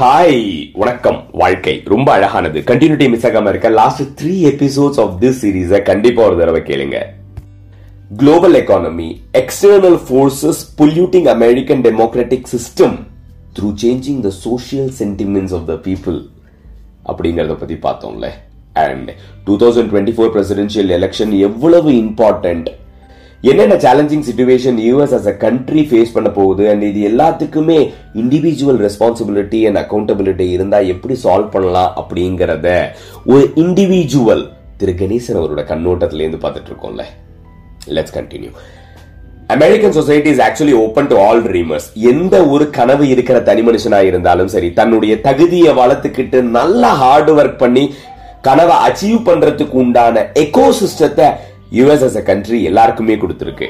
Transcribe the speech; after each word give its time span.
Hi 0.00 0.64
வணக்கம் 0.72 1.24
வாழ்க்கை. 1.32 1.82
ரொம்ப 1.84 2.12
அழகானது. 2.12 2.60
கண்டினியூட்டி 2.60 3.08
மிஸ் 3.10 3.26
ஆகாம 3.26 3.48
இருக்க 3.48 3.68
last 3.68 4.22
three 4.22 4.30
episodes 4.30 5.00
of 5.00 5.16
this 5.20 5.34
series 5.40 5.82
கண்டிப்பா 5.82 6.26
ஒரு 6.26 6.38
தடவை 6.38 6.60
கேளுங்க. 6.60 7.02
Global 8.16 8.54
economy 8.54 9.16
external 9.32 10.00
forces 10.08 10.60
polluting 10.78 11.24
American 11.24 11.80
democratic 11.80 12.44
system 12.52 12.98
through 13.58 13.74
changing 13.82 14.20
the 14.20 14.30
social 14.30 14.90
sentiments 14.98 15.54
of 15.54 15.66
the 15.66 15.72
people 15.72 16.26
அப்படிங்கறத 17.06 17.54
பத்தி 17.54 17.74
பார்த்தோம்ல. 17.74 18.28
And 18.72 19.14
two 19.44 19.56
thousand 19.56 19.88
twenty 19.88 20.12
four 20.12 20.34
presidential 20.34 20.88
election 20.88 21.38
எவ்வளவு 21.38 21.90
இம்பார்ட்டன்ட் 21.90 22.66
என்னென்ன 23.40 23.74
challenging 23.84 24.24
situation 24.26 24.78
US 24.86 25.14
as 25.18 25.28
a 25.30 25.34
country 25.44 25.82
face 25.90 26.12
பண்ண 26.16 26.28
போகுது? 26.38 26.64
And 26.70 26.84
இது 26.88 27.00
எல்லாத்துக்குமே 27.10 27.78
individual 28.22 28.80
responsibility 28.86 29.60
and 29.68 29.80
accountability 29.82 30.46
இருந்தால் 30.56 30.90
எப்படி 30.94 31.14
சால்வ் 31.22 31.48
பண்ணலாம் 31.54 31.94
அப்படிங்கிறத 32.00 32.68
ஒரு 33.32 33.46
இண்டிவிஜுவல் 33.64 34.44
திரு 34.82 34.94
கணேசன் 35.00 35.40
அவரோட 35.40 35.64
கண்ணோட்டத்திலேருந்து 35.72 36.42
பார்த்துட்டு 36.44 36.70
இருக்கோம்ல. 36.72 37.04
Let's 37.96 38.16
continue 38.18 38.52
American 39.56 39.96
society 39.98 40.30
is 40.34 40.42
actually 40.46 40.74
open 40.84 41.10
to 41.12 41.16
all 41.26 41.42
dreamers 41.46 41.86
எந்த 42.12 42.34
ஒரு 42.54 42.64
கனவு 42.78 43.04
இருக்கிற 43.14 43.36
தனி 43.48 43.62
மனுஷனா 43.68 44.00
இருந்தாலும் 44.10 44.50
சரி 44.54 44.68
தன்னுடைய 44.72 45.14
தகுதியை 45.28 45.72
வளர்த்துக்கிட்டு 45.82 46.40
நல்லா 46.58 46.90
ஹார்ட் 47.02 47.30
ஒர்க் 47.30 47.60
பண்ணி 47.64 47.84
கனவை 48.48 48.76
அச்சீவ் 48.88 49.20
பண்றதுக்கு 49.28 49.76
உண்டான 49.82 50.22
எக்கோ 50.42 50.66
சிஸ்டத்தை 50.82 51.26
யுஎஸ் 51.78 52.04
அஸ் 52.08 52.18
அ 52.20 52.22
கண்ட்ரி 52.30 52.58
எல்லாருக்குமே 52.70 53.14
கொடுத்துருக்கு. 53.14 53.68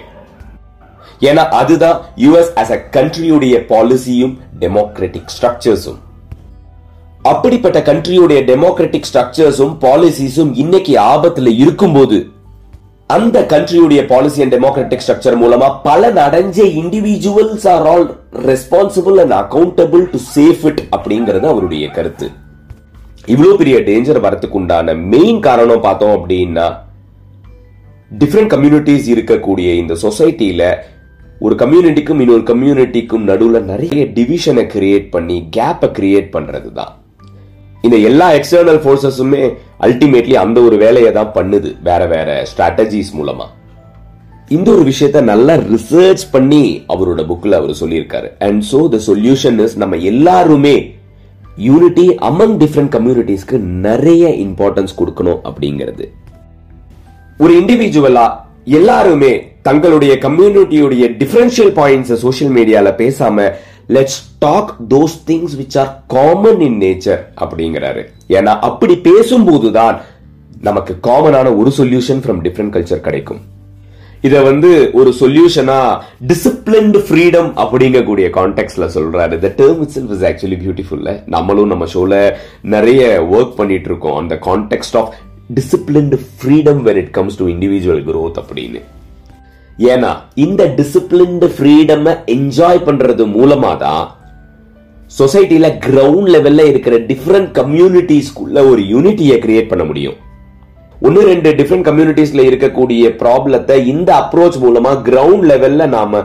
ஏன்னா 1.29 1.43
அதுதான் 1.61 1.97
யுஎஸ் 2.25 2.53
அஸ் 2.61 2.75
அ 2.77 2.81
கண்ட்ரியுடைய 2.97 3.57
பாலிசியும் 3.73 4.35
டெமோக்ராட்டிக் 4.61 5.33
ஸ்ட்ரக்சர்ஸும் 5.35 6.01
அப்படிப்பட்ட 7.23 7.79
கண்ட்ரியுடைய 7.89 8.41
டெமோக்ராட்டிக் 8.51 9.09
ஸ்ட்ரக்சர்ஸும் 9.09 9.75
பாலிசிஸும் 9.87 10.53
இன்னைக்கு 10.55 10.93
ஆபத்துல 11.13 11.49
இருக்கும்போது 11.63 12.19
அந்த 13.11 13.39
கண்ட்ரியுடைய 13.53 14.01
பாலிசி 14.07 14.43
அண்ட் 14.43 14.55
டெமோக்ராட்டிக் 14.55 15.03
ஸ்ட்ரக்சர் 15.05 15.37
மூலமா 15.43 15.69
பல 15.83 16.11
நடஞ்ச 16.19 16.59
individuals 16.83 17.67
are 17.73 17.87
all 17.93 18.07
responsible 18.51 19.17
and 19.23 19.35
accountable 19.43 20.05
to 20.13 20.19
safe 20.35 20.63
it 20.71 20.83
அப்படிங்கிறது 20.97 21.47
அவருடைய 21.53 21.89
கருத்து. 21.97 22.29
இவ்வளவு 23.27 23.57
பெரிய 23.57 23.79
டேஞ்சர் 23.89 24.25
வரத்துக்கு 24.27 24.59
உண்டான 24.61 24.95
மெயின் 25.15 25.41
காரணம் 25.41 25.85
பார்த்தோம் 25.89 26.15
அப்படின்னா 26.19 26.69
டிஃப்ரெண்ட் 28.11 28.53
கம்யூனிட்டிஸ் 28.55 29.09
இருக்கக்கூடிய 29.15 29.69
இந்த 29.75 29.95
சொசைட்டியில் 29.95 30.67
ஒரு 31.41 31.55
கம்யூனிட்டிக்கும் 31.55 32.21
இன்னொரு 32.23 32.43
கம்யூனிட்டிக்கும் 32.43 33.29
நடுவில் 33.29 33.69
நிறைய 33.73 34.05
டிவிஷனை 34.17 34.65
கிரியேட் 34.73 35.07
பண்ணி 35.11 35.37
கேப்பை 35.57 35.89
கிரியேட் 35.99 36.29
பண்றது 36.37 36.73
தான் 36.73 36.93
இந்த 37.85 37.97
எல்லா 38.09 38.27
எக்ஸ்டர்னல் 38.39 38.81
ஃபோர்ஸஸுமே 38.85 39.43
அல்டிமேட்லி 39.87 40.35
அந்த 40.45 40.61
ஒரு 40.61 40.77
வேலையை 40.77 41.13
தான் 41.13 41.31
பண்ணுது 41.37 41.71
வேற 41.83 42.07
வேற 42.07 42.47
ஸ்ட்ராட்டஜிஸ் 42.51 43.13
மூலமா. 43.19 43.47
இந்த 44.49 44.69
ஒரு 44.71 44.85
விஷயத்த 44.91 45.21
நல்லா 45.23 45.55
ரிசர்ச் 45.55 46.25
பண்ணி 46.31 46.85
அவரோட 46.89 47.21
புக்கில் 47.31 47.53
அவர் 47.53 47.81
சொல்லியிருக்காரு. 47.83 48.29
And 48.47 48.63
so 48.73 48.81
the 48.95 49.01
solution 49.09 49.61
is 49.65 49.77
நம்ம 49.77 49.97
எல்லாருமே 50.13 50.77
யூனிட்டி 51.69 52.07
அமங் 52.31 52.57
டிஃப்ரெண்ட் 52.65 52.93
கம்யூனிட்டிஸ்க்கு 52.97 53.59
நிறைய 53.87 54.29
இம்பார்ட்டன்ஸ் 54.47 54.99
கொடுக்கணும் 55.01 55.41
அப்படிங்கிறது. 55.51 56.07
ஒரு 57.41 57.53
இண்டிவிஜுவலா 57.61 58.25
எல்லாருமே 58.65 59.53
தங்களுடைய 59.63 60.15
கம்யூனிட்டியுடைய 60.15 61.05
டிஃபரன்ஷியல் 61.21 61.73
பாயிண்ட்ஸ் 61.79 62.19
சோசியல் 62.23 62.53
மீடியால 62.57 62.89
பேசாம 63.03 63.47
let's 63.89 64.19
talk 64.39 64.75
those 64.89 65.15
things 65.27 65.55
which 65.61 65.79
are 65.79 66.03
common 66.07 66.61
in 66.61 66.79
nature 66.81 67.23
அப்படிங்கிறாரு. 67.41 68.03
ஏன்னா 68.29 68.53
அப்படி 68.69 69.01
பேசும்போதுதான் 69.05 70.01
நமக்கு 70.61 70.97
காமனான 71.03 71.57
ஒரு 71.57 71.73
சொல்யூஷன் 71.77 72.21
ஃப்ரம் 72.25 72.43
டிஃப்ரெண்ட் 72.47 72.75
கல்ச்சர் 72.77 73.01
கிடைக்கும். 73.01 73.41
இத 74.21 74.43
வந்து 74.43 74.91
ஒரு 74.93 75.15
சொல்யூஷனா 75.21 75.79
டிசிப்ளின்டு 76.29 77.01
ஃப்ரீடம் 77.09 77.51
அப்படிங்கக்கூடிய 77.63 78.29
கான்டெக்ட்ல 78.39 78.89
சொல்றாரு. 78.97 79.39
The 79.39 79.53
term 79.57 79.81
itself 79.97 80.13
is 80.17 80.27
actually 80.31 80.59
பியூட்டிஃபுல்ல 80.65 81.23
நம்மளும் 81.27 81.69
நம்ம 81.69 81.85
ஷோல 81.95 82.35
நிறைய 82.63 83.27
ஒர்க் 83.33 83.57
பண்ணிட்டு 83.57 83.89
இருக்கோம். 83.89 84.17
அந்த 84.17 84.35
context 84.35 84.97
of 85.03 85.15
disciplined 85.59 86.17
freedom 86.33 86.81
when 86.87 86.99
it 87.03 87.13
comes 87.19 87.39
to 87.41 87.47
individual 87.55 88.03
growth 88.09 88.41
அப்படின்னு. 88.43 88.81
ஏன்னா 89.93 90.11
இந்த 90.45 90.63
டிசிப்ளின்டு 90.79 91.47
ஃப்ரீடம் 91.57 92.09
என்ஜாய் 92.37 92.81
பண்றது 92.89 93.25
மூலமா 93.37 93.73
தான் 93.85 94.07
சொசைட்டியில் 95.19 95.77
கிரவுண்ட் 95.87 96.31
லெவல்ல 96.35 96.65
இருக்கிற 96.73 96.97
டிஃப்ரெண்ட் 97.13 97.51
கம்யூனிட்டிஸ்குள்ள 97.61 98.59
ஒரு 98.73 98.83
யூனிட்டியை 98.93 99.37
கிரியேட் 99.45 99.71
பண்ண 99.71 99.85
முடியும். 99.91 100.19
ஒன்று 101.07 101.21
ரெண்டு 101.31 101.51
டிஃப்ரெண்ட் 101.59 101.87
கம்யூனிட்டிஸ்ல 101.89 102.41
இருக்கக்கூடிய 102.49 103.03
ப்ராப்ளத்தை 103.23 103.77
இந்த 103.93 104.11
அப்ரோச் 104.23 104.59
மூலமா 104.65 104.93
கிரவுண்ட் 105.09 105.47
லெவல்ல 105.51 105.87
நாம 105.97 106.23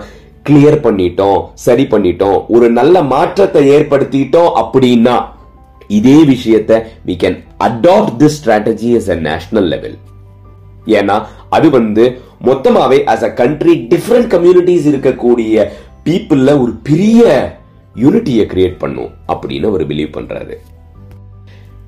கிளியர் 0.47 0.80
பண்ணிட்டோம் 0.86 1.40
சரி 1.66 1.86
பண்ணிட்டோம் 1.94 2.40
ஒரு 2.56 2.68
நல்ல 2.80 3.02
மாற்றத்தை 3.13 3.62
ஏற்படுத்திட்டோம் 3.75 4.52
அப்படின்னா 4.62 5.16
இதே 5.88 6.23
விஷயத்தை 6.23 6.78
we 7.06 7.16
can 7.23 7.38
adapt 7.59 8.16
this 8.19 8.38
strategy 8.44 8.90
as 9.00 9.09
a 9.09 9.16
national 9.16 9.68
level 9.68 9.97
ஏன்னா 10.85 11.25
அது 11.50 11.69
வந்து 11.69 12.19
மொத்தமாவே 12.44 13.00
as 13.13 13.23
a 13.23 13.34
country 13.34 13.88
different 13.90 14.29
communities 14.35 14.88
இருக்கக்கூடிய 14.91 15.68
பீப்புள்ல 16.06 16.62
ஒரு 16.62 16.72
பெரிய 16.84 17.24
யூனிட்டியை 17.95 18.45
கிரியேட் 18.53 18.78
பண்ணும் 18.78 19.12
அப்படின்னு 19.28 19.66
அவர் 19.66 19.88
பிலீவ் 19.88 20.16
பண்றாரு. 20.18 20.56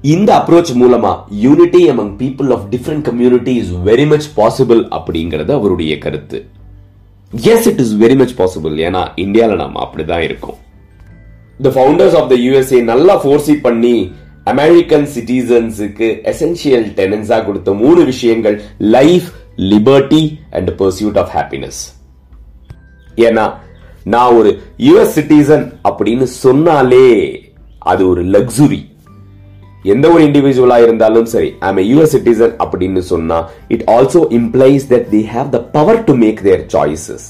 இந்த 0.02 0.30
அப்ரோச் 0.38 0.72
மூலமா 0.82 1.20
unity 1.30 1.90
among 1.90 2.14
people 2.20 2.52
of 2.52 2.66
different 2.70 3.02
community 3.02 3.56
is 3.56 3.72
very 3.86 4.08
much 4.08 4.30
possible 4.38 4.82
அப்படிங்கிறது 4.98 5.52
அவருடைய 5.52 5.98
கருத்து. 5.98 6.46
Yes 7.32 7.68
it 7.68 7.80
is 7.80 7.96
very 7.96 8.16
much 8.18 8.34
possible 8.40 8.76
ஏன்னா 8.88 9.08
இந்தியால 9.16 9.56
நாம 9.56 9.88
அப்படிதான் 9.88 10.20
இருக்கோம். 10.20 10.56
The 11.60 11.72
founders 11.76 12.16
of 12.20 12.30
the 12.30 12.38
USA 12.44 12.80
நல்லா 12.86 13.16
ஃபோர்ஸி 13.22 13.56
பண்ணி 13.62 13.96
அமெரிக்கன் 14.48 15.08
சிட்டிசன்ஸுக்கு 15.14 16.08
எசென்சியல் 16.32 16.88
டெனன்ஸாக 17.00 17.46
கொடுத்த 17.46 17.72
மூணு 17.80 18.02
விஷயங்கள் 18.06 18.58
life 18.94 19.30
liberty 19.72 20.24
and 20.52 20.72
pursuit 20.82 21.18
of 21.18 21.32
happiness 21.36 21.80
ஏன்னா 23.22 23.46
நான் 24.06 24.36
ஒரு 24.36 24.50
யுஎஸ் 24.86 25.16
சிட்டிசன் 25.16 25.66
அப்படின்னு 25.86 26.28
சொன்னாலே 26.42 27.08
அது 27.88 28.04
ஒரு 28.10 28.22
லக்ஸுரி 28.36 28.80
எந்த 29.86 30.06
ஒரு 30.10 30.22
இண்டிவிஜுவலா 30.28 30.78
இருந்தாலும் 30.84 31.28
சரி 31.34 31.50
ஐம் 31.62 31.82
யூஎஸ் 31.90 32.14
சிட்டிசன் 32.16 32.54
அப்படின்னு 32.64 33.02
சொன்னா 33.12 33.38
it 33.76 33.86
also 33.90 34.22
implies 34.40 34.86
that 34.94 35.10
they 35.10 35.22
have 35.34 35.50
the 35.50 35.60
power 35.76 36.02
to 36.04 36.16
make 36.24 36.40
their 36.44 36.64
choices 36.74 37.28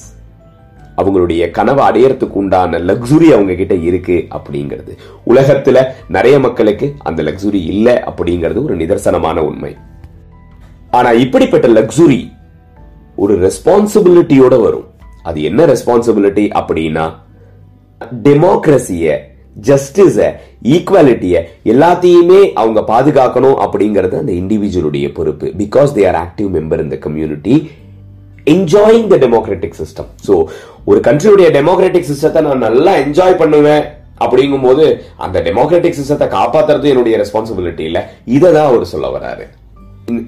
அவங்களுடைய 0.97 1.51
கனவை 1.51 1.83
அடையறதுக்கு 1.89 2.37
உண்டான 2.41 2.79
லக்ஸுரி 2.79 3.27
அவங்க 3.33 3.53
கிட்ட 3.53 3.75
இருக்கு 3.75 4.27
அப்படிங்கிறது. 4.37 4.93
உலகத்துல 5.27 5.85
நிறைய 6.09 6.39
மக்களுக்கு 6.39 6.93
அந்த 6.97 7.23
லக்ஸுரி 7.23 7.61
இல்லை 7.73 7.93
அப்படிங்கிறது 7.93 8.63
ஒரு 8.63 8.77
நிதர்சனமான 8.77 9.37
உண்மை. 9.37 9.75
ஆனா 10.91 11.11
இப்படிப்பட்ட 11.11 11.67
லக்ஸுரி 11.67 12.19
ஒரு 13.15 13.35
ரெஸ்பான்சிபிலிட்டியோட 13.45 14.61
வரும். 14.61 14.85
அது 15.23 15.43
என்ன 15.43 15.65
ரெஸ்பான்சிபிலிட்டி 15.65 16.45
அப்படின்னா 16.59 17.05
டெமோக்ரஸிய 18.23 19.15
ஜஸ்டிஸ 19.67 20.17
ஈக்குவாலிட்டிய 20.63 21.35
எல்லாத்தையுமே 21.65 22.39
அவங்க 22.53 22.79
பாதுகாக்கணும் 22.87 23.57
அப்படிங்கிறது 23.65 24.15
அந்த 24.19 24.31
இண்டிவிஜுவலுடைய 24.31 25.13
பொறுப்பு. 25.13 25.47
Because 25.57 25.93
they 25.95 26.03
are 26.11 26.19
active 26.25 26.49
member 26.57 26.83
இந்த 26.83 26.97
community 26.97 27.69
enjoying 28.53 29.07
the 29.13 29.17
democratic 29.25 29.77
system 29.81 30.09
so 30.27 30.33
ஒரு 30.89 30.99
கண்ட்ரியுடைய 31.07 31.47
டெமோக்ராட்டிக் 31.57 32.09
சிஸ்டத்தை 32.11 32.41
நான் 32.47 32.65
நல்லா 32.67 32.91
என்ஜாய் 33.03 33.39
பண்ணுவேன் 33.41 33.85
அப்படிங்கும் 34.25 34.65
போது 34.67 34.83
அந்த 35.25 35.37
டெமோக்ராட்டிக் 35.47 35.97
சிஸ்டத்தை 35.97 36.27
காப்பாத்துறது 36.35 36.87
என்னுடைய 36.91 37.15
ரெஸ்பான்சிபிலிட்டி 37.23 37.83
இல்ல. 37.89 37.99
இதை 38.35 38.49
தான் 38.53 38.69
அவர் 38.69 38.91
சொல்ல 38.93 39.07
வராரு. 39.17 39.45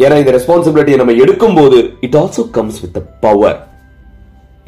ஏன்னா 0.03 0.15
இந்த 0.21 0.31
ரெஸ்பான்சிபிலிட்டியை 0.37 0.97
நம்ம 1.01 1.15
எடுக்கும் 1.23 1.57
போது 1.59 1.77
it 2.07 2.17
also 2.21 2.43
comes 2.57 2.79
with 2.83 2.99
power 3.25 3.57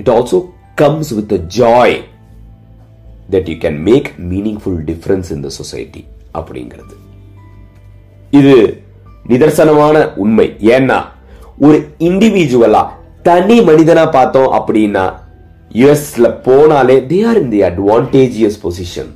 it 0.01 0.11
also 0.15 0.39
comes 0.81 1.11
with 1.17 1.35
joy 1.57 1.97
that 3.33 3.49
you 3.51 3.57
can 3.65 3.79
make 3.89 4.09
meaningful 4.31 4.79
difference 4.89 5.31
in 5.35 5.43
the 5.47 5.51
society 5.59 6.03
அப்படிங்கிறது. 6.39 6.95
இது 8.39 8.55
நிதர்சனமான 9.33 9.97
உண்மை. 10.23 10.47
ஏன்னா 10.75 10.99
ஒரு 11.67 11.77
இண்டிவிஜுவலா 12.09 12.83
தனி 13.23 13.59
மனிதனா 13.61 14.11
பார்த்தோம் 14.11 14.53
அப்படின்னா 14.57 15.05
யுஎஸ்ல 15.75 16.27
போனாலே 16.45 16.95
they 17.11 17.19
are 17.27 17.39
in 17.41 17.49
the 17.49 17.61
advantageous 17.61 18.57
position 18.63 19.11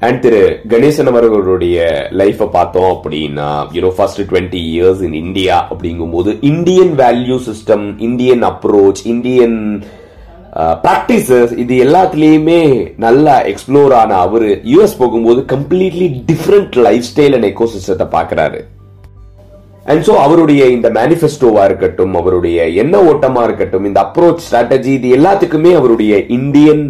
and 0.00 0.20
திரு 0.20 0.42
கணேசன் 0.68 1.06
அவர்களுடைய 1.06 1.78
லைஃபை 2.20 2.46
பார்த்தோம் 2.50 2.90
அப்படின்னா 2.94 3.48
you know 3.72 3.90
first 3.96 4.20
twenty 4.20 4.62
years 4.72 5.02
in 5.02 5.12
India 5.12 5.68
அப்படிங்கும்போது 5.70 6.30
Indian 6.40 6.92
value 6.96 7.38
system 7.48 7.98
Indian 7.98 8.42
approach 8.42 9.02
Indian 9.04 9.58
practices 10.84 11.52
இது 11.58 11.74
எல்லாத்துலேயுமே 11.84 12.58
நல்லா 12.96 13.34
எக்ஸ்ப்ளோர் 13.44 13.92
ஆன 13.92 14.16
அவர். 14.16 14.48
யூஎஸ் 14.72 14.98
போகும்போது 14.98 15.40
completely 15.54 16.08
different 16.26 16.74
life 16.86 17.06
style 17.10 17.34
and 17.34 17.44
எக்கோசிஸ்டத்தை 17.44 18.06
பார்க்குறாரு. 18.16 18.60
அண்ட் 19.86 20.04
ஸோ 20.04 20.10
அவருடைய 20.10 20.66
இந்த 20.66 20.90
மேனிஃபெஸ்டோவா 20.90 21.64
இருக்கட்டும் 21.64 22.14
அவருடைய 22.14 22.68
என்ன 22.68 22.98
ஓட்டமா 23.02 23.42
இருக்கட்டும் 23.42 23.84
இந்த 23.84 24.00
அப்ரோச் 24.00 24.44
ஸ்ட்ராட்டஜி 24.46 24.86
இது 24.86 25.08
எல்லாத்துக்குமே 25.16 25.74
அவருடைய 25.74 26.18
இந்தியன் 26.28 26.84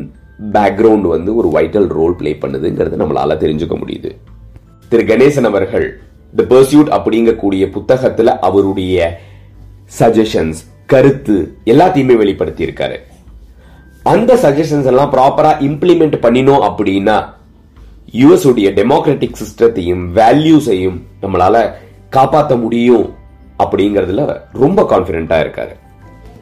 பேக்ரவுண்ட் 0.52 1.02
வந்து 1.02 1.34
ஒரு 1.36 1.48
வைட்டல் 1.48 1.86
ரோல் 1.86 2.16
பிளே 2.16 2.32
பண்ணுதுங்கிறது 2.32 2.96
நம்மளால 2.96 3.36
தெரிஞ்சுக்க 3.36 3.76
முடியுது. 3.78 4.10
திரு 4.88 5.04
கணேசன் 5.04 5.44
அவர்கள் 5.44 5.86
தி 6.34 6.42
பர்சியூட் 6.42 6.88
அப்படிங்கக்கூடிய 6.88 7.70
புத்தகத்துல 7.70 8.38
அவருடைய 8.40 8.96
சஜஷன்ஸ் 9.98 10.60
கருத்து 10.86 11.36
எல்லாத்தையுமே 11.66 12.16
வெளிப்படுத்தி 12.16 12.64
இருக்காரு 12.64 12.96
அந்த 14.04 14.34
சஜஷன்ஸ் 14.34 14.86
எல்லாம் 14.86 15.12
ப்ராப்பரா 15.12 15.60
இம்ப்ளிமெண்ட் 15.60 16.16
பண்ணினோம் 16.20 16.60
அப்படின்னா 16.60 17.16
யுஎஸ் 18.14 18.46
உடைய 18.46 18.70
டெமோக்ராட்டிக் 18.70 19.40
சிஸ்டத்தையும் 19.42 20.04
வேல்யூஸையும் 20.14 20.98
நம்மளால 21.22 21.56
காப்பாற்ற 22.12 22.56
முடியும் 22.56 23.04
அப்படிங்கறதுல 23.58 24.40
ரொம்ப 24.52 24.82
கான்பிடண்டா 24.82 25.36
இருக்காரு. 25.44 25.74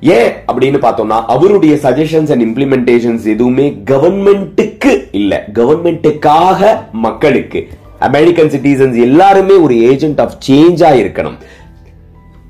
ஏன் 0.01 0.31
அப்படின்னு 0.53 0.79
பார்த்தோம்னா 0.85 1.21
அவருடைய 1.35 1.75
சஜஷன்ஸ் 1.75 2.31
அண்ட் 2.31 2.45
இம்ப்ளிமெண்டேஷன்ஸ் 2.49 3.25
எதுவுமே 3.27 3.67
கவர்மெண்ட்டுக்கு 3.91 4.93
இல்ல. 5.13 5.45
கவர்மெண்ட்டுக்காக 5.53 6.77
மக்களுக்கு. 6.93 7.69
அமெரிக்கன் 7.99 8.49
சிட்டிசன்ஸ் 8.49 9.01
எல்லாருமே 9.01 9.55
ஒரு 9.55 9.75
ஏஜென்ட் 9.83 10.21
ஆஃப் 10.21 10.33
சேஞ்சா 10.49 10.91
இருக்கணும். 11.01 11.37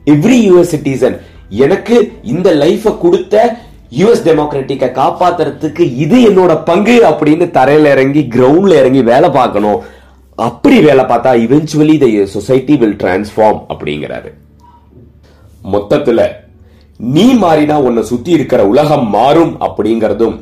எவ்ரி 0.06 0.38
யூஎஸ் 0.50 0.72
சிட்டிசன் 0.76 1.16
எனக்கு 1.48 2.12
இந்த 2.22 2.54
லைஃபை 2.54 2.98
கொடுத்த 2.98 3.56
யூஎஸ் 3.98 4.26
டெமோக்ராட்டிக்கை 4.26 4.90
காப்பாத்துறதுக்கு 4.98 5.96
இது 5.96 6.18
என்னோட 6.18 6.64
பங்கு 6.64 7.00
அப்படின்னு 7.08 7.46
தரையில 7.56 7.90
இறங்கி 7.90 8.28
கிரவுண்ட்ல 8.34 8.78
இறங்கி 8.78 9.02
வேலை 9.02 9.30
பார்க்கணும். 9.30 9.80
அப்படி 10.38 10.80
வேலை 10.80 11.04
பார்த்தா 11.04 11.30
eventually 11.44 11.98
the 11.98 12.26
society 12.26 12.76
will 12.76 12.96
transform 13.02 13.60
அப்படிங்கிறாரு. 13.68 14.30
மொத்தத்துல 15.72 16.28
நீ 16.96 17.34
மாறினா 17.34 17.74
உன்னை 17.74 18.02
சுத்தி 18.02 18.30
இருக்கிற 18.30 18.66
உலகம் 18.66 19.08
மாறும் 19.08 19.56
அப்படிங்கறதும் 19.60 20.36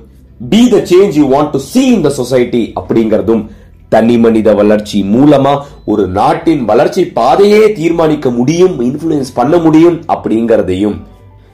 be 0.48 0.68
the 0.68 0.76
change 0.76 1.10
you 1.10 1.28
want 1.30 1.50
to 1.50 1.58
see 1.58 1.86
in 1.86 2.00
the 2.00 2.08
society 2.08 2.72
அப்படிங்கறதும் 2.80 3.48
தனி 3.88 4.18
மனித 4.18 4.54
வளர்ச்சி 4.54 5.02
மூலமா 5.02 5.60
ஒரு 5.84 6.06
நாட்டின் 6.06 6.64
வளர்ச்சி 6.64 7.04
பாதையே 7.04 7.72
தீர்மானிக்க 7.72 8.30
முடியும் 8.30 8.80
இன்ஃபுளுயன்ஸ் 8.80 9.30
பண்ண 9.34 9.56
முடியும் 9.58 10.04
அப்படிங்கறதையும் 10.08 10.96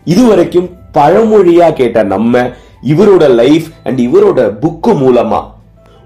இதுவரைக்கும் 0.05 0.71
பழமொழியா 0.93 1.73
கேட்ட 1.73 2.03
நம்ம 2.03 2.51
இவரோட 2.83 3.29
லைஃப் 3.29 3.69
அண்ட் 3.85 4.01
இவரோட 4.01 4.41
புக்கு 4.61 4.95
மூலமா 4.99 5.54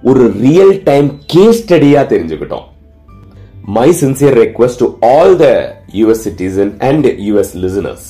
ஒரு 0.03 0.33
ரியல் 0.41 0.83
டைம் 0.83 1.19
கேஸ் 1.27 1.65
ஸ்டடியா 1.65 2.03
தெரிஞ்சுக்கிட்டோம். 2.13 2.67
My 3.65 3.91
sincere 3.91 4.37
request 4.43 4.79
to 4.79 4.87
all 5.01 5.37
the 5.37 5.47
US 5.93 6.23
citizen 6.25 6.81
and 6.81 7.07
US 7.07 7.55
listeners 7.55 8.07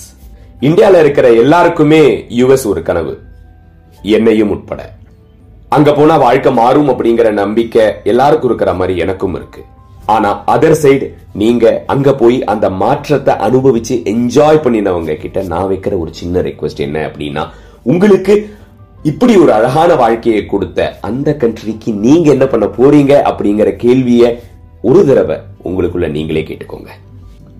இந்தியால 0.60 0.98
இருக்கிற 0.98 1.32
எல்லாருக்குமே 1.32 2.26
யுஎஸ் 2.28 2.66
ஒரு 2.66 2.82
கனவு. 2.82 3.18
என்னையும் 4.02 4.50
உட்பட. 4.50 4.92
அங்க 5.68 5.92
போனா 5.92 6.16
வாழ்க்கை 6.16 6.52
மாறும் 6.52 6.88
அப்படிங்கிற 6.88 7.30
நம்பிக்கை 7.30 7.92
எல்லாருக்கும் 8.04 8.50
இருக்கிற 8.50 8.74
மாதிரி 8.74 8.98
எனக்கும் 8.98 9.34
இருக்கு. 9.34 9.64
ஆனா 10.06 10.44
அதர் 10.46 10.76
சைடு 10.82 11.06
நீங்க 11.32 11.84
அங்க 11.86 12.14
போய் 12.14 12.44
அந்த 12.44 12.70
மாற்றத்தை 12.70 13.34
அனுபவிச்சு 13.34 13.94
என்ஜாய் 14.12 14.64
பண்ணினவங்க 14.64 15.16
கிட்ட 15.16 15.42
நான் 15.42 15.70
வைக்கிற 15.70 15.98
ஒரு 15.98 16.14
சின்ன 16.14 16.40
ரெக்வஸ்ட் 16.40 16.76
என்ன 16.76 17.06
அப்படின்னா 17.06 17.48
உங்களுக்கு 17.82 18.50
இப்படி 19.02 19.36
ஒரு 19.36 19.52
அழகான 19.52 19.94
வாழ்க்கையை 19.94 20.46
கொடுத்த 20.46 20.98
அந்த 21.00 21.36
கண்ட்ரிக்கு 21.40 21.94
நீங்க 21.94 22.30
என்ன 22.30 22.46
பண்ண 22.46 22.66
போறீங்க 22.66 23.12
அப்படிங்கிற 23.30 23.70
கேள்விய 23.82 24.38
ஒரு 24.82 25.06
தடவை 25.06 25.36
உங்களுக்குள்ள 25.64 26.10
நீங்களே 26.10 26.42
கேட்டுக்கோங்க. 26.42 26.88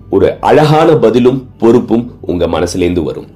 ஒரு 0.09 0.33
அழகான 0.39 0.95
பதிலும் 0.95 1.49
பொறுப்பும் 1.57 2.17
உங்க 2.21 2.47
மனசுலேருந்து 2.47 3.03
வரும். 3.03 3.27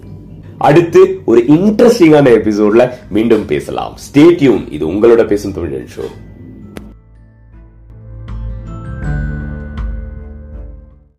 அடுத்து 0.58 1.22
ஒரு 1.26 1.44
இன்ட்ரெஸ்டிங்கான 1.48 2.28
எபிசோட்ல 2.40 2.92
மீண்டும் 3.10 3.46
பேசலாம். 3.46 3.98
ஸ்டேட்யூன் 3.98 4.72
இது 4.72 4.88
உங்களோட 4.88 5.26
பேசும் 5.26 5.54
தமிழ் 5.54 5.88
ஷோ 5.96 6.02